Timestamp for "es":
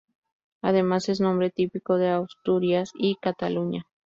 1.09-1.21